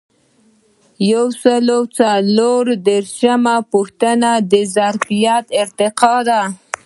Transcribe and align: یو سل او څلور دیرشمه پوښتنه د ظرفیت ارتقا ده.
یو 1.11 1.25
سل 1.41 1.65
او 1.75 1.83
څلور 1.99 2.63
دیرشمه 2.87 3.55
پوښتنه 3.71 4.31
د 4.51 4.53
ظرفیت 4.75 5.45
ارتقا 5.63 6.15
ده. 6.29 6.41